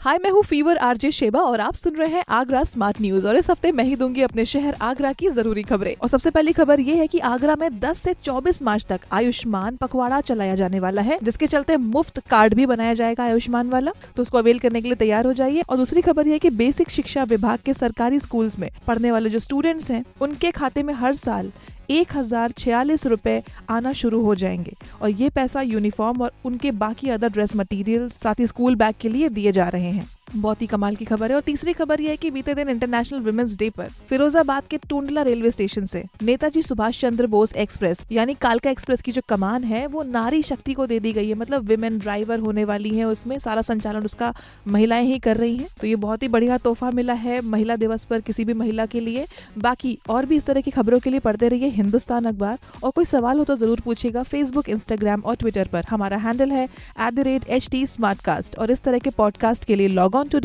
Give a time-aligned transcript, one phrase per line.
[0.00, 3.36] हाय मैं हूँ fever RJ Sheba और आप सुन रहे हैं आगरा स्मार्ट न्यूज़ और
[3.36, 6.80] इस हफ़्ते मैं ही दूँगी अपने शहर आगरा की ज़रूरी खबरें। और सबसे पहली खबर
[6.80, 11.02] ये है कि आगरा में 10 से 24 मार्च तक आयुष्मान पखवाड़ा चलाया जाने वाला
[11.02, 14.88] है, जिसके चलते मुफ़्त कार्ड भी बनाया जाएगा आयुष्मान वाला। तो उसको अवेल करने के
[14.88, 18.50] लिए तैयार हो जाइए। और दूसरी खबर ये की बेसिक शिक्षा विभाग के सरकारी स्कूल
[18.58, 21.50] में पढ़ने वाले जो स्टूडेंट्स हैं, उनके खाते में हर साल
[21.90, 27.10] एक हज़ार छियालीस रुपये आना शुरू हो जाएँगे। और ये पैसा यूनिफॉर्म और उनके बाकी
[27.10, 30.66] अदर ड्रेस मटेरियल साथ ही स्कूल बैग के लिए दिए जा रहे हैं। बहुत ही
[30.66, 33.70] कमाल की खबर है। और तीसरी खबर यह है कि बीते दिन इंटरनेशनल वुमेन्स डे
[33.70, 39.02] पर फिरोजाबाद के टूंडला रेलवे स्टेशन से नेताजी सुभाष चंद्र बोस एक्सप्रेस, यानी कालका एक्सप्रेस
[39.02, 42.38] की जो कमान है, वो नारी शक्ति को दे दी गई है। मतलब विमेन ड्राइवर
[42.38, 44.32] होने वाली है उसमें, सारा संचालन उसका
[44.68, 48.04] महिलाएँ ही कर रही है। तो ये बहुत ही बढ़िया तोहफा मिला है महिला दिवस
[48.04, 49.26] पर किसी भी महिला के लिए।
[49.58, 53.04] बाकी और भी इस तरह की खबरों के लिए पढ़ते रहिए हिंदुस्तान अखबार। और कोई
[53.04, 58.70] सवाल हो तो ज़रूर पूछेगा फेसबुक इंस्टाग्राम और ट्विटर पर। हमारा हैंडल है एट और
[58.70, 60.40] इस तरह के पॉडकास्ट के लिए लॉग ऑन टू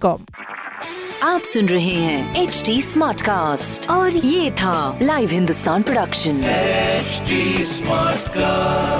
[0.00, 0.24] कॉम
[1.22, 7.22] आप सुन रहे हैं एच टी स्मार्ट कास्ट और ये था live Hindustan production H
[7.68, 8.99] smart Smartcast.